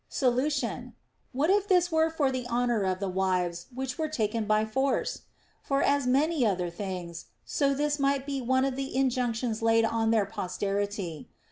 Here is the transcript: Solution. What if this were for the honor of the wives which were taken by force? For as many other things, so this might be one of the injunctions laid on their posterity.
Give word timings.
Solution. 0.09 0.95
What 1.31 1.51
if 1.51 1.67
this 1.67 1.91
were 1.91 2.09
for 2.09 2.31
the 2.31 2.47
honor 2.47 2.81
of 2.85 2.99
the 2.99 3.07
wives 3.07 3.67
which 3.71 3.99
were 3.99 4.07
taken 4.09 4.45
by 4.45 4.65
force? 4.65 5.21
For 5.61 5.83
as 5.83 6.07
many 6.07 6.43
other 6.43 6.71
things, 6.71 7.25
so 7.45 7.75
this 7.75 7.99
might 7.99 8.25
be 8.25 8.41
one 8.41 8.65
of 8.65 8.75
the 8.75 8.95
injunctions 8.95 9.61
laid 9.61 9.85
on 9.85 10.09
their 10.09 10.25
posterity. 10.25 11.29